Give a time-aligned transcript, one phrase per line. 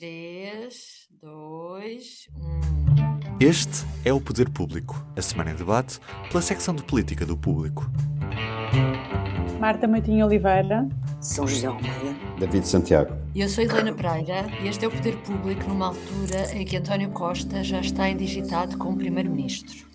[0.00, 3.38] 3, 2, 1.
[3.38, 7.84] Este é o Poder Público, a semana em debate pela secção de política do Público.
[9.60, 10.88] Marta Matinho Oliveira.
[11.20, 12.16] São José Almeida.
[12.38, 13.14] David Santiago.
[13.36, 17.10] Eu sou Helena Pereira e este é o Poder Público numa altura em que António
[17.10, 19.86] Costa já está indigitado como Primeiro-Ministro.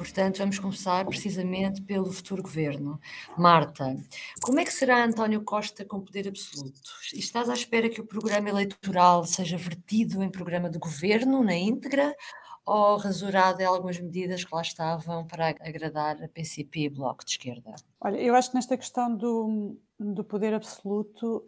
[0.00, 2.98] Portanto, vamos começar precisamente pelo futuro governo.
[3.36, 3.98] Marta,
[4.40, 6.90] como é que será António Costa com poder absoluto?
[7.12, 12.16] Estás à espera que o programa eleitoral seja vertido em programa de governo na íntegra
[12.64, 17.32] ou rasurado em algumas medidas que lá estavam para agradar a PCP e Bloco de
[17.32, 17.74] Esquerda?
[18.00, 21.44] Olha, eu acho que nesta questão do, do poder absoluto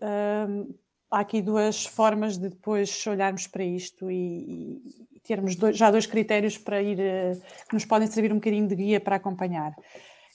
[0.46, 0.74] hum,
[1.10, 4.82] há aqui duas formas de depois olharmos para isto e,
[5.22, 7.36] termos dois, já dois critérios para ir, eh,
[7.68, 9.74] que nos podem servir um bocadinho de guia para acompanhar,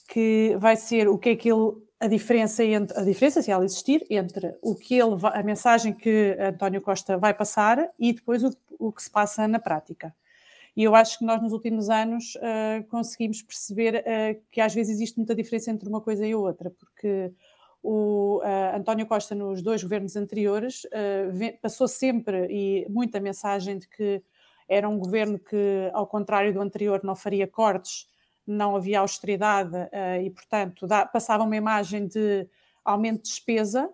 [0.08, 3.64] que vai ser o que é que ele, a diferença entre, a diferença, se ela
[3.64, 8.56] existir, entre o que ele, a mensagem que António Costa vai passar e depois o,
[8.78, 10.14] o que se passa na prática.
[10.78, 14.94] E eu acho que nós nos últimos anos uh, conseguimos perceber uh, que às vezes
[14.94, 17.32] existe muita diferença entre uma coisa e outra, porque
[17.82, 20.86] o uh, António Costa nos dois governos anteriores
[21.60, 24.22] passou sempre e muita mensagem de que
[24.68, 28.06] era um governo que, ao contrário do anterior, não faria cortes,
[28.46, 32.46] não havia austeridade uh, e, portanto, dá, passava uma imagem de
[32.84, 33.88] aumento de despesa.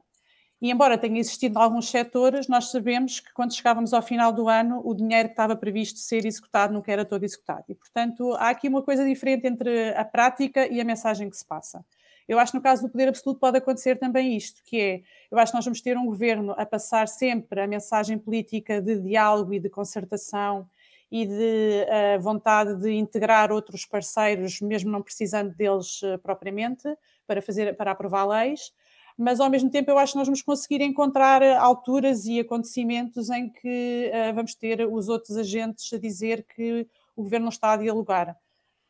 [0.61, 4.48] E, embora tenha existido em alguns setores, nós sabemos que quando chegávamos ao final do
[4.48, 7.64] ano, o dinheiro que estava previsto ser executado nunca era todo executado.
[7.69, 11.44] E, portanto, há aqui uma coisa diferente entre a prática e a mensagem que se
[11.44, 11.84] passa.
[12.27, 15.39] Eu acho que no caso do poder absoluto pode acontecer também isto, que é, eu
[15.39, 19.53] acho que nós vamos ter um governo a passar sempre a mensagem política de diálogo
[19.53, 20.66] e de concertação
[21.11, 26.83] e de uh, vontade de integrar outros parceiros, mesmo não precisando deles uh, propriamente,
[27.27, 28.72] para, fazer, para aprovar leis,
[29.16, 33.31] mas ao mesmo tempo eu acho que nós vamos conseguir encontrar eh, alturas e acontecimentos
[33.31, 37.72] em que uh, vamos ter os outros agentes a dizer que o governo não está
[37.72, 38.36] a dialogar.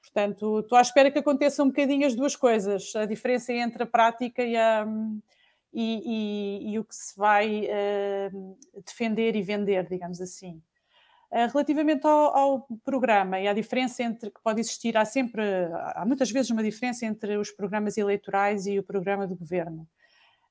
[0.05, 3.87] Portanto, estou à espera que aconteçam um bocadinho as duas coisas, a diferença entre a
[3.87, 4.87] prática e, a,
[5.73, 10.63] e, e, e o que se vai uh, defender e vender, digamos assim.
[11.33, 15.43] Uh, relativamente ao, ao, programa e à diferença entre que pode existir, há sempre,
[15.95, 19.89] há muitas vezes uma diferença entre os programas eleitorais e o programa do governo.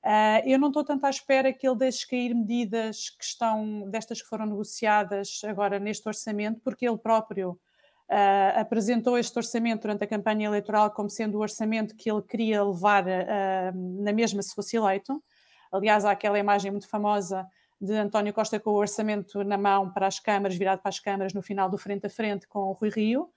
[0.04, 4.20] Uh, eu não estou tanto à espera que ele deixe cair medidas que estão, destas
[4.20, 7.58] que foram negociadas agora neste orçamento, porque ele próprio
[8.10, 12.64] uh, apresentou este orçamento durante a campanha eleitoral como sendo o orçamento que ele queria
[12.64, 15.22] levar uh, na mesma se fosse eleito.
[15.72, 17.48] Aliás, há aquela imagem muito famosa
[17.82, 21.34] de António Costa com o orçamento na mão para as câmaras, virado para as câmaras
[21.34, 23.30] no final do frente a frente com o Rui Rio.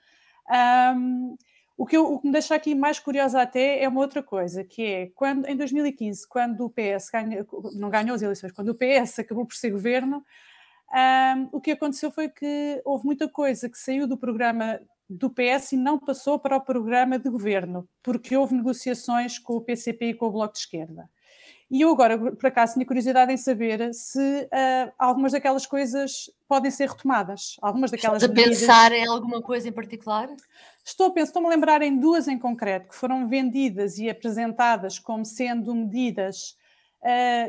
[0.49, 1.37] Um,
[1.77, 4.65] o que, eu, o que me deixa aqui mais curiosa até é uma outra coisa,
[4.65, 8.75] que é quando em 2015, quando o PS ganha, não ganhou as eleições, quando o
[8.75, 10.25] PS acabou por ser governo,
[10.93, 15.73] um, o que aconteceu foi que houve muita coisa que saiu do programa do PS
[15.73, 20.15] e não passou para o programa de governo, porque houve negociações com o PCP e
[20.15, 21.09] com o Bloco de Esquerda.
[21.69, 26.71] E eu agora, por acaso, tinha curiosidade em saber se uh, algumas daquelas coisas podem
[26.71, 27.57] ser retomadas.
[27.61, 28.61] Algumas daquelas Estás a medidas...
[28.61, 30.29] pensar em alguma coisa em particular?
[30.85, 35.01] Estou a pensar, estou-me a lembrar em duas em concreto que foram vendidas e apresentadas
[35.01, 36.57] como sendo medidas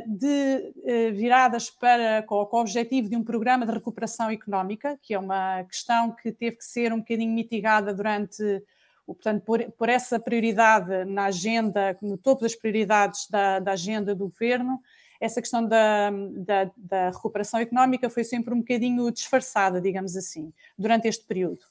[0.06, 5.14] de uh, viradas para com, com o objetivo de um programa de recuperação económica, que
[5.14, 8.64] é uma questão que teve que ser um bocadinho mitigada durante
[9.06, 14.26] portanto, por, por, essa prioridade na agenda, no topo das prioridades da, da agenda do
[14.26, 14.80] governo,
[15.20, 21.08] essa questão da, da, da, recuperação económica foi sempre um bocadinho disfarçada, digamos assim, durante
[21.08, 21.62] este período.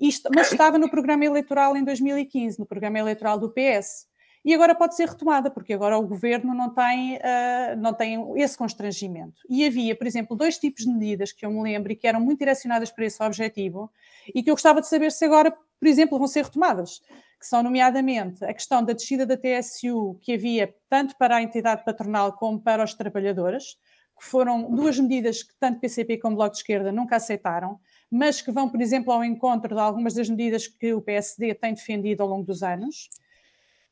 [0.00, 4.09] Isto, mas estava no programa eleitoral em 2015, no programa eleitoral do PS
[4.44, 8.56] e agora pode ser retomada, porque agora o governo não tem, uh, não tem esse
[8.56, 9.42] constrangimento.
[9.48, 12.20] E havia, por exemplo, dois tipos de medidas que eu me lembro e que eram
[12.20, 13.90] muito direcionadas para esse objetivo
[14.34, 17.02] e que eu gostava de saber se agora, por exemplo, vão ser retomadas,
[17.38, 21.84] que são, nomeadamente, a questão da descida da TSU que havia tanto para a entidade
[21.84, 23.76] patronal como para os trabalhadores,
[24.18, 27.78] que foram duas medidas que tanto PCP como Bloco de Esquerda nunca aceitaram,
[28.10, 31.72] mas que vão, por exemplo, ao encontro de algumas das medidas que o PSD tem
[31.72, 33.08] defendido ao longo dos anos.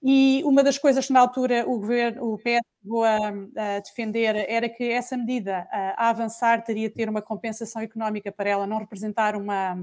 [0.02, 3.16] E uma das coisas que na altura o governo, o PS chegou a,
[3.56, 8.48] a, defender era que essa medida a, avançar teria de ter uma compensação económica para
[8.48, 9.74] ela não representar uma,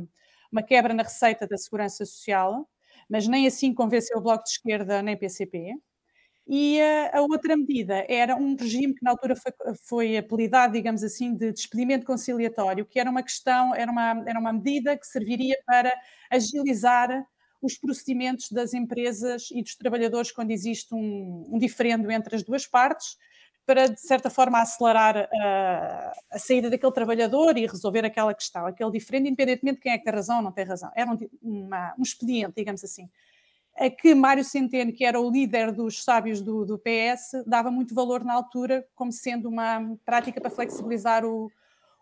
[0.51, 2.67] uma quebra na receita da segurança social,
[3.09, 5.73] mas nem assim convenceu o Bloco de Esquerda nem PCP.
[6.47, 9.51] E a, a outra medida era um regime que na altura foi,
[9.87, 14.53] foi apelidado, digamos assim, de despedimento conciliatório, que era uma questão, era uma, era uma
[14.53, 15.93] medida que serviria para
[16.31, 17.25] agilizar
[17.65, 22.65] os procedimentos das empresas e dos trabalhadores quando existe um, um diferendo entre as duas
[22.67, 23.17] partes,
[23.65, 28.91] para, de certa forma, acelerar a, a, saída daquele trabalhador e resolver aquela questão, aquele
[28.91, 30.91] diferente, independentemente de quem é que tem razão ou não tem razão.
[30.95, 33.09] Era um, uma, um expediente, digamos assim.
[33.75, 37.95] A que Mário Centeno, que era o líder dos sábios do, do, PS, dava muito
[37.95, 41.51] valor na altura, como sendo uma prática para flexibilizar o,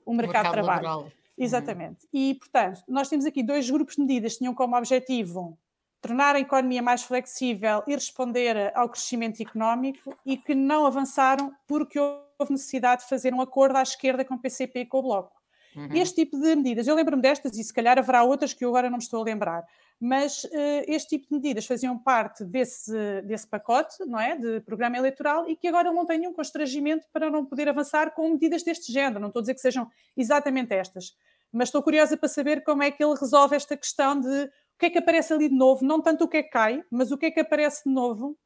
[0.06, 0.84] o mercado, mercado de trabalho.
[0.86, 1.23] Laboral.
[1.38, 1.46] Uhum.
[1.46, 2.06] Exatamente.
[2.06, 2.20] Uhum.
[2.20, 5.58] E, portanto, nós temos aqui dois grupos de medidas que tinham como objetivo
[6.04, 11.98] tornar a economia mais flexível e responder ao crescimento económico e que não avançaram porque
[11.98, 15.43] houve necessidade de fazer um acordo à esquerda com o PCP e com o Bloco.
[15.76, 15.90] Uhum.
[15.94, 18.90] Este tipo de medidas, eu lembro-me destas e se calhar haverá outras que eu agora
[18.90, 19.66] não me estou a lembrar,
[20.00, 20.50] mas uh,
[20.88, 25.56] este tipo de medidas faziam parte desse, desse pacote, não é, de programa eleitoral e
[25.56, 29.20] que agora não têm nenhum constrangimento para não poder avançar com medidas deste género.
[29.20, 31.16] Não estou a dizer que sejam exatamente estas,
[31.52, 34.28] mas estou curiosa para saber como é que ele resolve esta questão de
[34.76, 36.84] o que é que aparece ali de novo, não tanto o que é que cai,
[36.92, 38.38] mas o que é que aparece de novo.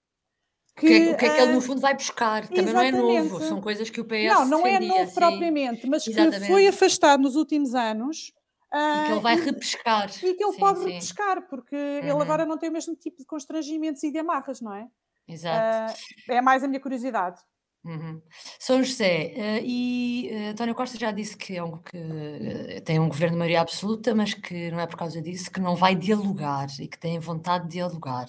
[0.77, 2.47] Que, o, que é, o que é que ele no fundo vai buscar?
[2.47, 5.15] Também não é novo, são coisas que o PS Não, não é é novo sim.
[5.15, 6.41] propriamente, mas exatamente.
[6.41, 8.31] que foi afastado nos últimos anos.
[8.71, 10.09] E que ele vai repescar.
[10.23, 10.85] E que ele sim, pode sim.
[10.85, 12.09] repescar, porque uhum.
[12.09, 14.87] ele agora não tem o mesmo tipo de constrangimentos e de amarras, não é?
[15.27, 15.93] Exato.
[15.93, 17.41] Uh, é mais a minha curiosidade.
[17.87, 18.21] Uhum.
[18.59, 22.99] São José, uh, e uh, António Costa já disse que, é um, que uh, tem
[22.99, 25.95] um governo de maioria absoluta, mas que não é por causa disso que não vai
[25.95, 28.27] dialogar e que tem vontade de dialogar.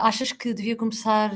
[0.00, 1.30] achas que devia começar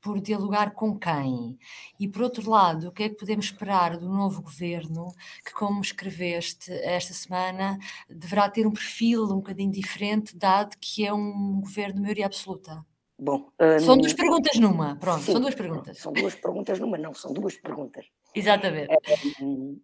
[0.00, 1.58] por dialogar com quem?
[2.00, 5.14] E por outro lado, o que é que podemos esperar do novo governo,
[5.44, 7.78] que, como escreveste esta semana,
[8.10, 12.84] deverá ter um perfil um bocadinho diferente, dado que é um governo de maioria absoluta?
[13.24, 15.98] Bom, são duas perguntas numa, pronto, sim, são duas perguntas.
[15.98, 18.04] São duas perguntas numa, não, são duas perguntas.
[18.34, 18.92] Exatamente.
[19.40, 19.80] Um,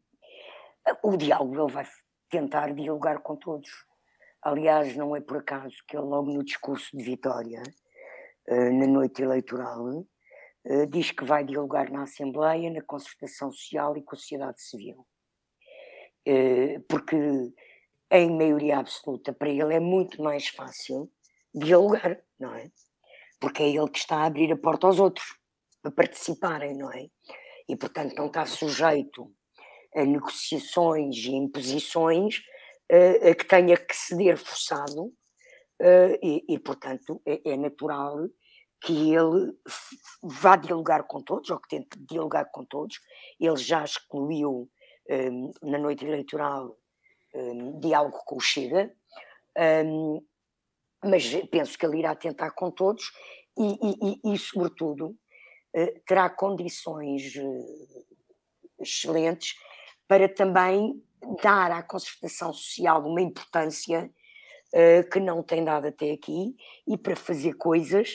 [1.05, 1.87] o diálogo, ele vai
[2.29, 3.71] tentar dialogar com todos.
[4.43, 7.63] Aliás, não é por acaso que ele, logo no discurso de vitória,
[8.49, 14.03] uh, na noite eleitoral, uh, diz que vai dialogar na Assembleia, na concertação social e
[14.03, 15.07] com a sociedade civil.
[16.89, 17.17] Porque
[18.11, 21.09] em maioria absoluta, para ele é muito mais fácil
[21.55, 22.71] dialogar, não é?
[23.41, 25.37] Porque é ele que está a abrir a porta aos outros
[25.83, 27.09] para participarem, não é?
[27.69, 29.33] E, portanto, não está sujeito
[29.95, 32.39] a negociações e imposições
[32.91, 38.29] uh, a que tenha que ceder forçado, uh, e, e, portanto, é, é, natural
[38.81, 39.53] que ele
[40.23, 43.01] vá dialogar com todos, ou que tente dialogar com todos.
[43.41, 44.71] Ele já excluiu
[45.11, 46.77] um, na noite eleitoral
[47.35, 48.93] um, diálogo com o Chega,
[49.85, 50.25] um,
[51.05, 53.13] mas penso que ele irá tentar com todos
[53.59, 55.17] e, e, e sobretudo,
[55.75, 58.05] eh, terá condições eh,
[58.81, 59.55] excelentes
[60.07, 61.03] para também
[61.43, 64.11] dar à concertação social uma importância
[64.73, 66.55] eh, que não tem dado até aqui
[66.87, 68.11] e para fazer coisas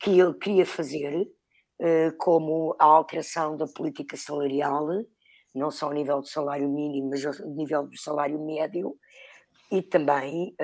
[0.00, 1.26] que ele queria fazer,
[2.18, 4.86] como a alteração da política salarial,
[5.54, 8.96] não só ao nível do salário mínimo, mas ao nível do salário médio,
[9.70, 10.54] e também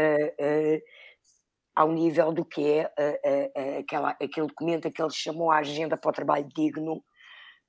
[1.74, 5.96] ao nível do que é uh, uh, aquela, aquele documento que eles chamam a Agenda
[5.96, 7.04] para o Trabalho Digno,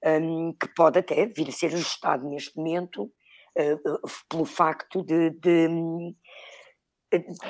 [0.04, 5.68] um, que pode até vir a ser ajustado neste momento uh, pelo facto de, de,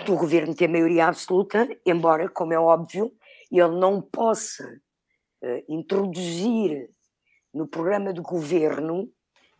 [0.06, 3.12] do governo ter maioria absoluta, embora, como é óbvio,
[3.52, 4.63] ele não possa
[5.69, 6.90] introduzir
[7.54, 9.07] no programa do governo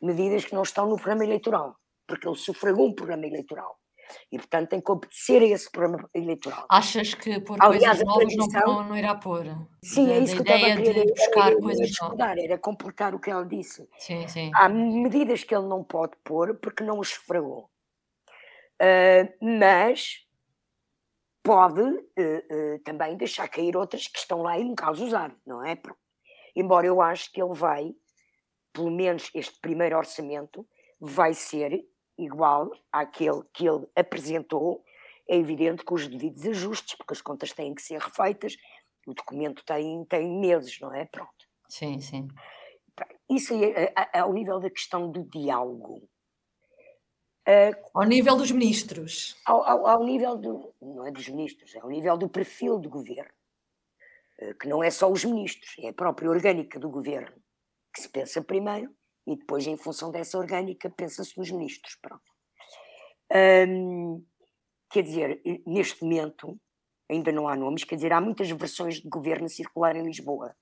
[0.02, 1.76] medidas que não estão no programa eleitoral,
[2.08, 3.78] porque ele sufragou um programa eleitoral.
[4.32, 6.66] E, portanto, tem que obedecer a esse programa eleitoral.
[6.70, 9.46] Achas que por Aliás, coisas novas não, não, irá pôr?
[9.84, 12.38] Sim, é isso que eu estava a querer buscar era, coisas novas.
[12.38, 13.88] Era completar o que ela disse.
[13.98, 14.52] Sim, sim.
[14.56, 17.70] Há medidas que ele não pode pôr porque não os esfregou.
[18.82, 20.26] Uh, mas
[21.42, 25.64] pode uh, uh, também deixar cair outras que estão lá e nunca as usar, não
[25.64, 25.80] é?
[26.56, 27.94] Embora eu acho que ele vai,
[28.74, 30.68] pelo menos este primeiro orçamento,
[31.00, 31.86] vai ser
[32.17, 34.84] igual àquele que ele apresentou,
[35.27, 38.55] é evidente com os devidos ajustes, porque as contas têm que ser refeitas,
[39.07, 41.05] o documento tem, tem meses, não é?
[41.05, 41.31] Pronto.
[41.69, 42.27] Sim, sim.
[43.29, 46.07] Isso é, é, ao nível da questão do diálogo.
[47.48, 49.36] Uh, ao nível dos ministros.
[49.45, 50.74] Ao, ao, ao, nível do.
[50.81, 53.31] Não é dos ministros, é ao nível do perfil do governo.
[54.39, 57.36] Uh, que não é só os ministros, é a própria orgânica do governo
[57.93, 58.93] que se pensa primeiro
[59.27, 61.98] e depois, em função dessa orgânica, pensa-se nos ministros.
[62.01, 62.24] Pronto.
[64.89, 66.60] quer dizer, neste momento
[67.10, 70.53] ainda não há nomes, quer dizer, há muitas versões de governo a circular em Lisboa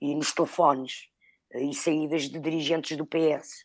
[0.00, 1.08] e nos telefones
[1.52, 3.64] eh, e saídas de dirigentes do PS.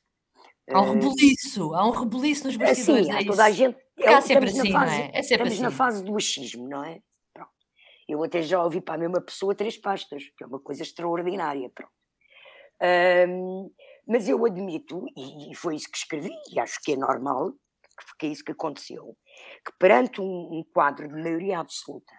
[0.69, 3.05] Há um rebuliço, há um rebuliço nos bastidores.
[3.05, 3.77] Sim, há é toda a gente.
[3.97, 5.11] É, é sempre assim, fase, não é?
[5.13, 5.61] é sempre estamos assim.
[5.61, 7.01] na fase do achismo, não é?
[7.33, 7.51] Pronto.
[8.07, 11.71] Eu até já ouvi para a mesma pessoa três pastas, que é uma coisa extraordinária.
[11.73, 11.93] Pronto.
[14.07, 17.53] Mas eu admito, e foi isso que escrevi, e acho que é normal,
[18.17, 19.17] que é isso que aconteceu,
[19.65, 22.13] que perante um, um quadro de maioria absoluta,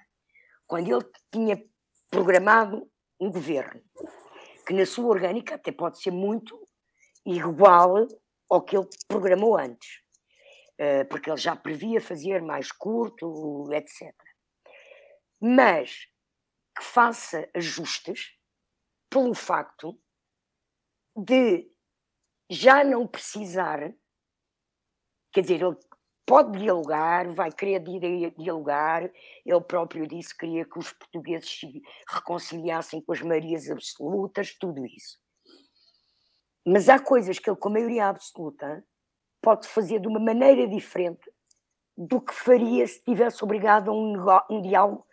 [0.66, 1.62] quando ele tinha
[2.10, 2.90] programado
[3.20, 3.82] um governo,
[4.66, 6.60] que na sua orgânica até pode ser muito
[7.24, 8.06] igual
[8.50, 10.02] ao que ele programou antes,
[10.78, 14.14] eh, porque ele já previa fazer mais curto, etc.
[15.40, 16.06] Mas
[16.76, 18.36] que faça ajustes
[19.10, 19.98] pelo facto
[21.16, 21.68] de
[22.48, 23.92] já não precisar,
[25.32, 25.76] quer dizer, ele
[26.28, 27.82] pode dialogar, vai querer
[28.36, 29.10] dialogar.
[29.46, 34.84] Ele próprio disse que queria que os portugueses se reconciliassem com as maiorias absolutas, tudo
[34.84, 35.18] isso.
[36.66, 38.84] Mas há coisas que ele, com a maioria absoluta,
[39.40, 41.32] pode fazer de uma maneira diferente
[41.96, 44.16] do que faria se tivesse obrigado a um,
[44.50, 45.06] um diálogo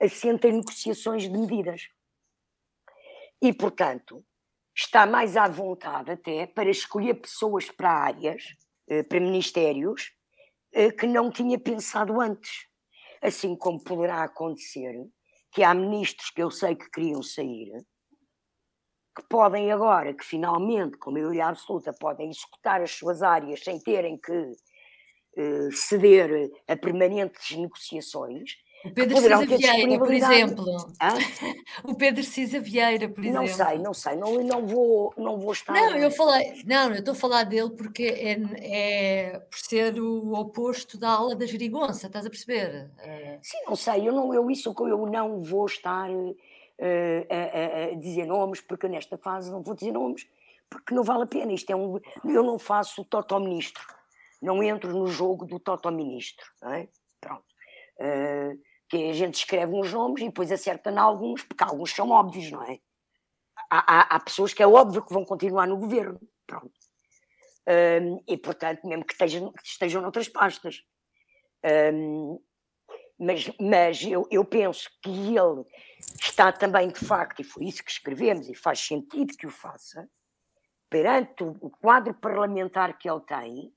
[0.00, 1.88] assente em negociações de medidas.
[3.40, 4.24] E, portanto,
[4.74, 8.42] está mais à vontade até para escolher pessoas para áreas,
[8.88, 10.12] eh, para ministérios,
[10.72, 12.66] eh, que não tinha pensado antes.
[13.20, 14.94] Assim como poderá acontecer
[15.52, 17.70] que há ministros que eu sei que queriam sair,
[19.14, 24.16] que podem agora, que finalmente, com maioria absoluta, podem executar as suas áreas sem terem
[24.16, 30.64] que uh, ceder a permanentes negociações, o Pedro Cisa Vieira, por exemplo.
[31.00, 31.14] Hã?
[31.84, 33.40] O Pedro Cisa Vieira, por exemplo.
[33.40, 35.72] Não sei, não sei, não, não, vou, não vou estar.
[35.72, 40.34] Não, eu falei, não, eu estou a falar dele porque é, é por ser o
[40.34, 42.90] oposto da ala da gerigonça, estás a perceber?
[43.42, 46.36] Sim, não sei, eu, não, eu isso eu não vou estar uh,
[47.30, 50.26] a, a, a, dizer nomes, porque nesta fase não vou dizer nomes,
[50.68, 51.52] porque não vale a pena.
[51.52, 52.00] Isto é um.
[52.24, 53.84] Eu não faço totoministro,
[54.40, 56.88] não entro no jogo do totoministro, não é?
[57.20, 57.44] Pronto.
[57.98, 58.58] Uh,
[58.92, 62.50] que a gente escreve uns nomes e depois acerta em alguns, porque alguns são óbvios,
[62.50, 62.78] não é?
[63.70, 66.70] Há, há, há pessoas que é óbvio que vão continuar no governo, pronto.
[67.66, 70.84] Um, e, portanto, mesmo que estejam, que estejam noutras pastas.
[71.94, 72.38] Um,
[73.18, 75.64] mas mas eu, eu penso que ele
[76.20, 80.06] está também, de facto, e foi isso que escrevemos, e faz sentido que o faça,
[80.90, 83.72] perante o quadro parlamentar que ele tem,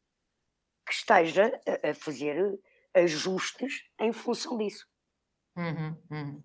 [0.85, 2.59] que esteja a, a fazer
[2.93, 4.85] ajustes em função disso.
[5.55, 6.43] Uhum, uhum.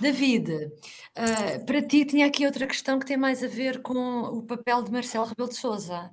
[0.00, 4.42] David, uh, para ti tinha aqui outra questão que tem mais a ver com o
[4.42, 6.10] papel de Marcelo Rebelo de Sousa.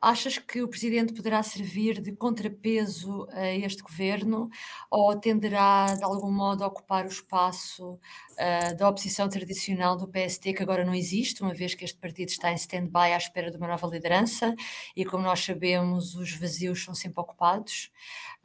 [0.00, 4.48] Achas que o presidente poderá servir de contrapeso a este governo
[4.90, 10.52] ou tenderá de algum modo a ocupar o espaço uh, da oposição tradicional do PST
[10.52, 13.56] que agora não existe, uma vez que este partido está em stand-by à espera de
[13.56, 14.54] uma nova liderança
[14.94, 17.90] e como nós sabemos os vazios são sempre ocupados.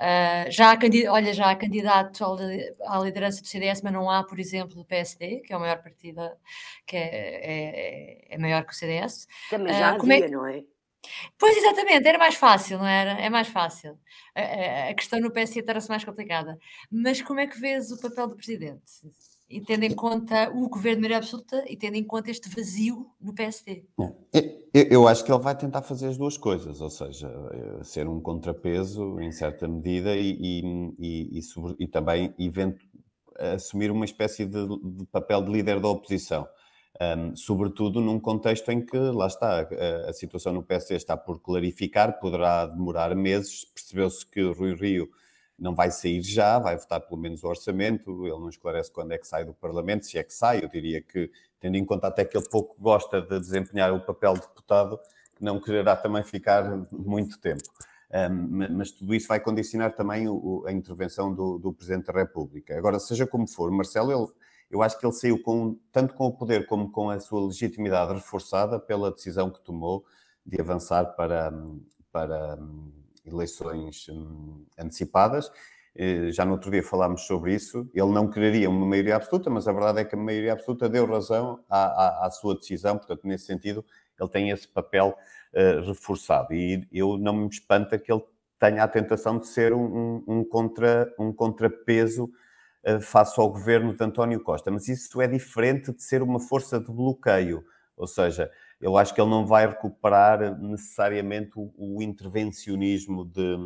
[0.04, 0.78] Uh, já há,
[1.14, 2.26] olha, já há candidato
[2.86, 5.82] à liderança do CDS, mas não há, por exemplo, do PSD, que é o maior
[5.82, 6.20] partido,
[6.86, 9.26] que é, é, é maior que o CDS.
[9.50, 10.28] Também já uh, havia, é...
[10.28, 10.64] não é?
[11.38, 13.12] Pois, exatamente, era mais fácil, não era?
[13.12, 13.98] É mais fácil.
[14.36, 16.58] A, a questão no PSD torna-se mais complicada.
[16.92, 18.92] Mas como é que vês o papel do Presidente?
[19.54, 23.08] E tendo em conta o governo de maioria absoluta e tendo em conta este vazio
[23.22, 23.84] no PSD.
[24.34, 28.08] Eu, eu acho que ele vai tentar fazer as duas coisas, ou seja, eh, ser
[28.08, 32.84] um contrapeso em certa medida e, e, e, sobre, e também evento,
[33.38, 36.48] assumir uma espécie de, de, papel de líder da oposição.
[37.02, 41.40] Um, sobretudo num contexto em que, lá está, a, a situação no PSD está por
[41.40, 43.66] clarificar, poderá demorar meses.
[43.66, 45.10] Percebeu-se que o Rui Rio
[45.58, 49.18] não vai sair já, vai votar pelo menos o orçamento, ele não esclarece quando é
[49.18, 52.26] que sai do Parlamento, se é que sai, eu diria que, tendo em conta até
[52.26, 55.00] que ele pouco gosta de desempenhar o papel de deputado,
[55.40, 57.64] não quererá também ficar muito tempo.
[58.14, 62.78] Um, mas tudo isso vai condicionar também o, a intervenção do, do, Presidente da República.
[62.78, 64.32] Agora, seja como for, Marcelo, ele,
[64.70, 68.14] eu acho que ele saiu com, tanto com o poder como com a sua legitimidade
[68.14, 70.06] reforçada pela decisão que tomou
[70.46, 71.52] de avançar para,
[72.12, 72.60] para
[73.26, 75.52] eleições hum, antecipadas.
[75.96, 77.90] Eh, já no outro dia falámos sobre isso.
[77.94, 81.06] Ele não quereria uma maioria absoluta, mas a verdade é que a maioria absoluta deu
[81.06, 81.86] razão à,
[82.24, 82.98] à, à sua decisão.
[82.98, 83.86] Portanto, nesse sentido,
[84.20, 85.16] ele tem esse papel
[85.54, 86.54] uh, reforçado.
[86.54, 88.24] E eu não me espanta que ele
[88.60, 92.32] tenha a tentação de ser um, um, um contra, um contrapeso
[92.86, 94.72] uh, face ao governo de António Costa.
[94.72, 97.64] Mas isso é diferente de ser uma força de bloqueio.
[97.96, 98.50] Ou seja,
[98.84, 103.58] eu acho que ele não vai recuperar necessariamente o, o intervencionismo de,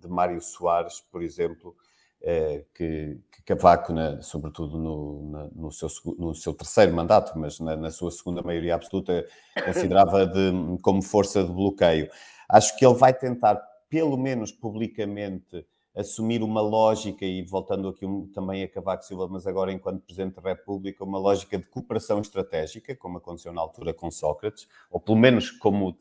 [0.00, 1.74] de, Mário Soares, por exemplo,
[2.20, 7.74] eh, que, Cavaco, na, sobretudo no, na, no, seu, no, seu, terceiro mandato, mas na,
[7.74, 9.26] na, sua segunda maioria absoluta,
[9.64, 10.52] considerava de,
[10.82, 12.10] como força de bloqueio.
[12.46, 13.56] Acho que ele vai tentar,
[13.88, 15.66] pelo menos publicamente,
[15.96, 20.42] assumir uma lógica, e voltando aqui também a Cavaco Silva, mas agora enquanto Presidente da
[20.42, 25.50] República, uma lógica de cooperação estratégica, como aconteceu na altura com Sócrates, ou pelo menos
[25.50, 25.96] como,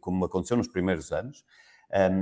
[0.00, 1.44] como aconteceu nos primeiros anos.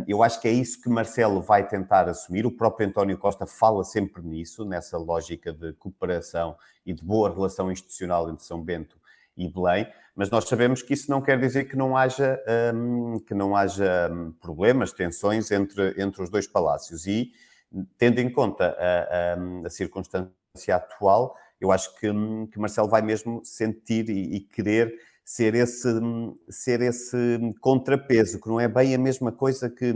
[0.06, 2.46] Eu acho que é isso que Marcelo vai tentar assumir.
[2.46, 6.54] O próprio António Costa fala sempre nisso, nessa lógica de cooperação
[6.84, 8.96] e de boa relação institucional entre São Bento
[9.36, 12.42] e Belém, mas nós sabemos que isso não quer dizer que não haja,
[12.74, 17.06] um, que não haja hum, problemas, tensões entre, entre os dois palácios.
[17.06, 17.32] E,
[17.98, 23.02] tendo em conta a, a, a circunstância atual, eu acho que, hum, que Marcelo vai
[23.02, 25.88] mesmo sentir e, e querer ser esse,
[26.48, 29.92] ser esse contrapeso, que não é bem a mesma coisa que,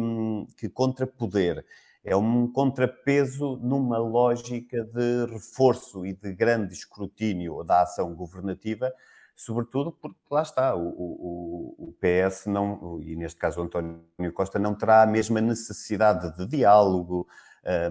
[0.56, 1.64] que contrapoder.
[2.02, 8.92] É um contrapeso numa lógica de reforço e de grande escrutínio da ação governativa,
[9.40, 14.02] sobretudo porque lá está, o, o, o PS não, e neste caso o António
[14.34, 17.26] Costa, não terá a mesma necessidade de diálogo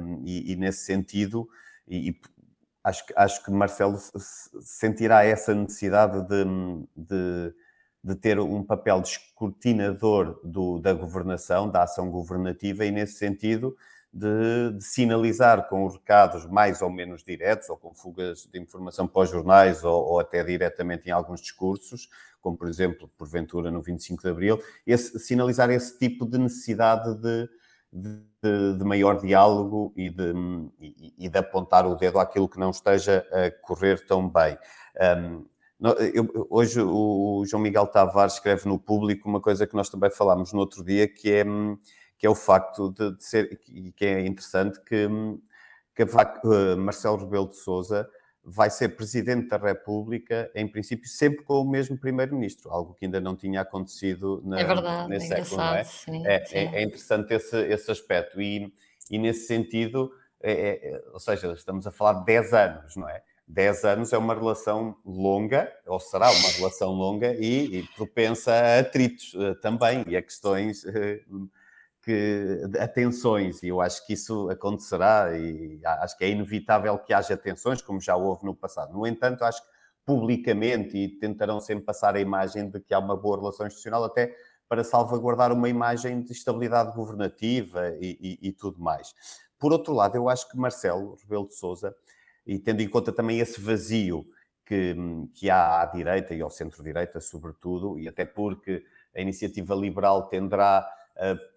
[0.01, 1.50] um, e, e, nesse sentido,
[1.88, 2.22] e, e
[2.84, 3.98] acho, acho que Marcelo
[4.62, 6.46] sentirá essa necessidade de,
[6.96, 7.56] de,
[8.03, 13.75] de ter um papel de escrutinador do, da governação, da ação governativa, e nesse sentido
[14.11, 19.21] de, de, sinalizar com recados mais ou menos diretos, ou com fugas de informação para
[19.21, 22.09] os jornais, ou, ou, até diretamente em alguns discursos,
[22.41, 27.49] como por exemplo, porventura no 25 de Abril, esse, sinalizar esse tipo de necessidade de,
[27.91, 30.33] de, de maior diálogo e de,
[30.79, 34.57] e, e, de apontar o dedo àquilo que não esteja a correr tão bem.
[35.21, 35.45] Um,
[36.13, 40.51] eu, hoje o João Miguel Tavares escreve no público uma coisa que nós também falámos
[40.51, 41.45] no outro dia, que é
[42.19, 45.07] que é o facto de, de ser, e que é interessante, que,
[45.95, 48.07] que uh, Marcelo Rebelo de Souza
[48.43, 53.21] vai ser Presidente da República, em princípio, sempre com o mesmo Primeiro-Ministro, algo que ainda
[53.21, 55.83] não tinha acontecido na, é verdade, nesse é século, não é?
[55.85, 56.57] Sim, é, sim.
[56.57, 58.73] é, é, interessante esse, esse aspecto e,
[59.09, 60.11] e nesse sentido,
[60.41, 63.23] é, é, ou seja, estamos a falar de 10 anos, não é?
[63.47, 68.79] 10 anos é uma relação longa, ou será uma relação longa e, e propensa a
[68.79, 71.49] atritos uh, também e a questões uh,
[72.01, 77.35] que, atenções, e eu acho que isso acontecerá, e acho que é inevitável que haja
[77.35, 78.94] tensões, como já houve no passado.
[78.94, 79.70] No entanto, acho que
[80.05, 84.35] publicamente, e tentarão sempre passar a imagem de que há uma boa relação institucional, até
[84.68, 89.14] para salvaguardar uma imagem de estabilidade governativa e, e, e tudo mais.
[89.59, 91.94] Por outro lado, eu acho que Marcelo Rebelo de Sousa,
[92.46, 94.25] e tendo em conta também esse vazio
[94.66, 94.96] que,
[95.33, 98.83] que há à direita e ao centro-direita, sobretudo, e até porque
[99.16, 100.88] a iniciativa liberal tenderá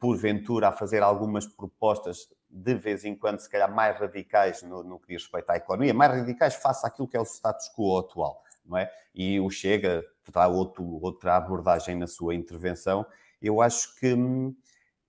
[0.01, 4.99] porventura, a fazer algumas propostas de vez em quando, se calhar mais radicais no, no
[4.99, 8.43] que diz respeito à economia, mais radicais face àquilo que é o status quo atual,
[8.67, 8.91] não é?
[9.15, 13.07] E o Chega dá outro, outra abordagem na sua intervenção.
[13.41, 14.15] Eu acho que,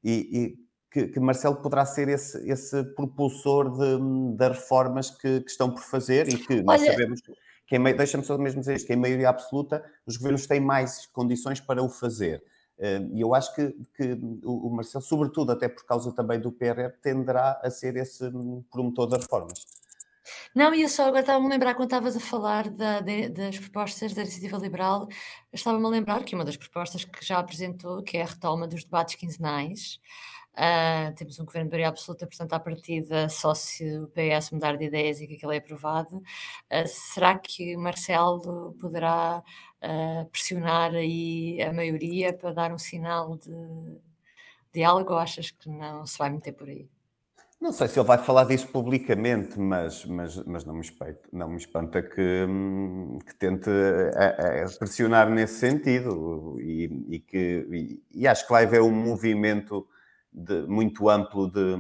[0.03, 0.57] e, e,
[0.89, 5.83] que, que, Marcelo poderá ser esse, esse propulsor de, de reformas que, que, estão por
[5.83, 6.91] fazer e que nós Olha...
[6.91, 11.05] sabemos que, deixa-me só mesmo dizer isto, que em maioria absoluta os governos têm mais
[11.07, 12.43] condições para o fazer.
[13.13, 17.59] E eu acho que, que, o Marcelo, sobretudo até por causa também do PRR, tenderá
[17.63, 19.65] a ser esse hum, promotor das reformas.
[20.55, 23.57] Não, e eu só agora estava-me a lembrar quando estavas a falar da, de, das
[23.57, 25.07] propostas da iniciativa liberal,
[25.51, 28.83] estava-me a lembrar que uma das propostas que já apresentou, que é a retoma dos
[28.83, 29.99] debates quinzenais,
[30.53, 34.77] Uh, temos um governo de maioria absoluta, portanto, à partida, só se o PS mudar
[34.77, 36.17] de ideias e que aquilo é aprovado.
[36.17, 39.43] Uh, será que Marcelo poderá
[39.83, 43.97] uh, pressionar aí a maioria para dar um sinal de
[44.73, 46.87] diálogo ou achas que não se vai meter por aí?
[47.63, 51.47] Não sei se ele vai falar disso publicamente, mas, mas, mas não, me espanta, não
[51.47, 53.69] me espanta que, hum, que tente
[54.15, 58.91] a, a pressionar nesse sentido e, e que e, e acho que vai haver um
[58.91, 59.87] movimento
[60.33, 61.77] de, muito amplo de,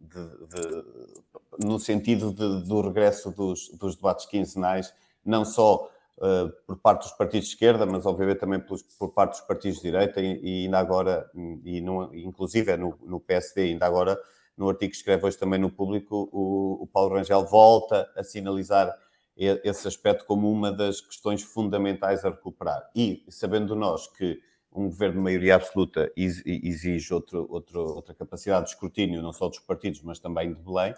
[0.00, 7.02] de, de, no sentido do regresso dos, dos, debates quinzenais, não só uh, por parte
[7.02, 10.40] dos partidos de esquerda, mas obviamente também por, por parte dos partidos de direita e,
[10.42, 11.30] e ainda agora,
[11.64, 14.18] e no, inclusive é no, no PSD, ainda agora
[14.56, 18.96] no artigo que escreve hoje também no público, o, o Paulo Rangel volta a sinalizar
[19.36, 22.88] esse aspecto como uma das questões fundamentais a recuperar.
[22.94, 24.40] E sabendo nós que
[24.72, 29.58] um governo de maioria absoluta exige outro, outro, outra capacidade de escrutínio, não só dos
[29.58, 30.94] partidos, mas também de Belém.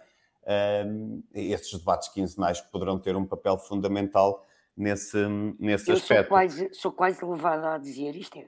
[0.86, 4.46] Um, esses debates quinzenais poderão ter um papel fundamental
[4.78, 5.18] nesse,
[5.58, 6.28] nesse Eu aspecto.
[6.28, 8.46] Sou quase, sou quase levada a dizer, isto é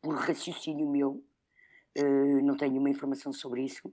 [0.00, 1.22] por raciocínio meu,
[1.98, 3.92] uh, não tenho uma informação sobre isso,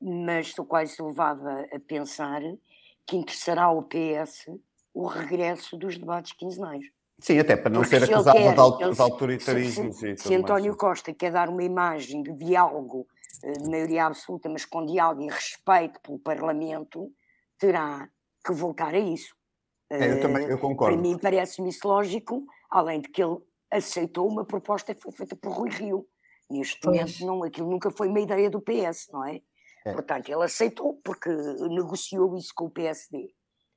[0.00, 2.40] mas sou quase levada a pensar
[3.06, 4.46] que interessará ao PS
[4.92, 6.84] o regresso dos debates quinzenais.
[7.20, 8.38] Sim, até para não Porque ser acusado
[8.78, 9.92] quer, de, autoritarismo.
[9.92, 13.08] Se, se, se António Costa quer dar uma imagem de diálogo
[13.42, 17.12] de maioria absoluta, mas com diálogo e respeito pelo Parlamento,
[17.58, 18.08] terá
[18.44, 19.34] que voltar a isso.
[19.90, 20.96] É, eu também eu concordo.
[20.96, 23.38] Para mim parece-me isso lógico, além de que ele
[23.70, 26.06] aceitou uma proposta que foi feita por Rui Rio.
[26.50, 29.42] Neste momento, não, aquilo nunca foi uma ideia do PS, não é?
[29.84, 29.92] é?
[29.92, 33.30] Portanto, ele aceitou porque negociou isso com o PSD.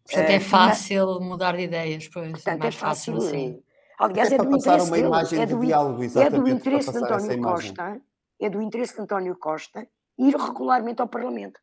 [0.06, 2.30] Portanto, é fácil mudar de ideias, pois.
[2.30, 3.18] É Portanto, é, é fácil.
[3.18, 3.62] Assim.
[4.00, 6.98] Aliás, é, é do interesse uma imagem é de do, diálogo, é do interesse de
[6.98, 8.02] António Costa,
[8.40, 11.60] é do interesse de António Costa ir regularmente ao Parlamento.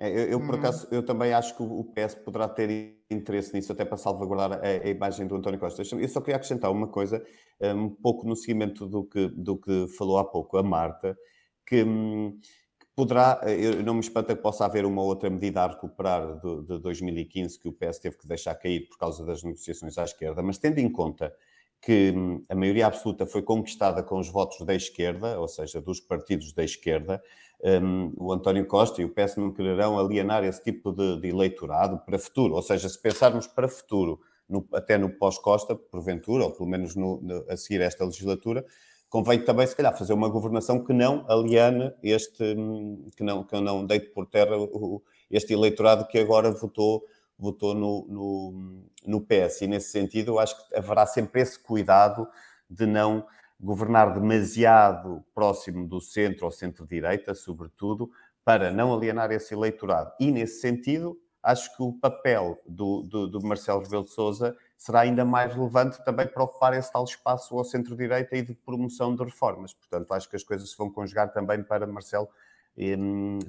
[0.00, 0.60] É, eu, eu, por uhum.
[0.60, 4.86] acaso, eu também acho que o PS poderá ter interesse nisso, até para salvaguardar a,
[4.86, 5.82] a imagem do António Costa.
[5.82, 7.24] Eu só queria acrescentar uma coisa,
[7.60, 11.18] um pouco no seguimento do que, do que falou há pouco a Marta,
[11.66, 12.38] que, hum,
[12.78, 16.62] que poderá, eu não me espanta que possa haver uma outra medida a recuperar de,
[16.62, 20.40] de 2015 que o PS teve que deixar cair por causa das negociações à esquerda,
[20.42, 21.34] mas tendo em conta
[21.80, 26.00] que hum, a maioria absoluta foi conquistada com os votos da esquerda, ou seja, dos
[26.00, 27.20] partidos da esquerda,
[27.62, 31.98] um, o António Costa e o PS não quererão alienar esse tipo de, de eleitorado
[31.98, 32.54] para futuro.
[32.54, 37.20] Ou seja, se pensarmos para futuro, no, até no pós-Costa, porventura, ou pelo menos no,
[37.20, 38.64] no, a seguir esta legislatura,
[39.10, 43.60] convém também, se calhar, fazer uma governação que não aliene este, hum, que não, que
[43.60, 47.04] não deite por terra o, este eleitorado que agora votou
[47.38, 49.62] votou no, no, no PS.
[49.62, 52.26] E nesse sentido, eu acho que haverá sempre esse cuidado
[52.68, 53.24] de não
[53.60, 58.10] governar demasiado próximo do centro ou centro-direita, sobretudo,
[58.44, 60.12] para não alienar esse eleitorado.
[60.18, 65.00] E nesse sentido, acho que o papel do, do, do Marcelo Rebelo de Sousa será
[65.00, 69.24] ainda mais relevante também para ocupar esse tal espaço ao centro-direita e de promoção de
[69.24, 69.72] reformas.
[69.74, 72.28] Portanto, acho que as coisas se vão conjugar também para Marcelo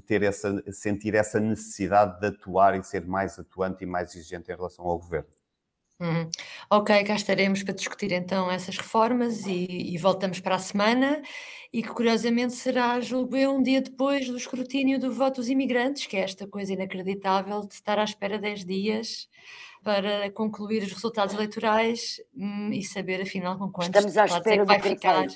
[0.08, 4.56] ter essa, sentir essa necessidade de atuar e ser mais atuante e mais exigente em
[4.56, 5.30] relação ao governo.
[6.00, 6.30] Uhum.
[6.70, 11.22] Ok, cá estaremos para discutir então essas reformas e, e, voltamos para a semana
[11.74, 16.06] e que curiosamente será, julgo eu, um dia depois do escrutínio do voto dos imigrantes,
[16.06, 19.28] que é esta coisa inacreditável de estar à espera 10 dias
[19.84, 24.62] para concluir os resultados eleitorais hum, e saber afinal com quantos Estamos à é espera
[24.62, 25.28] é vai ficar.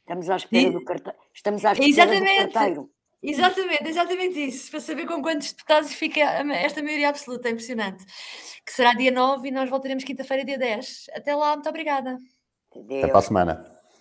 [0.00, 0.72] Estamos à espera e...
[0.72, 1.18] do carteiro.
[1.32, 2.46] Estamos à espera Exatamente.
[2.46, 2.90] do carteiro.
[3.22, 8.04] Exatamente, exatamente isso, para saber com quantos deputados fica esta maioria absoluta, é impressionante.
[8.64, 11.06] Que será dia 9 e nós voltaremos quinta-feira, dia 10.
[11.14, 12.16] Até lá, muito obrigada.
[12.72, 13.79] Até para a semana.